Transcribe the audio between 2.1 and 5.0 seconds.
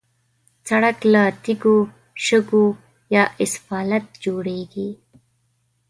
شګو یا اسفالت جوړېږي.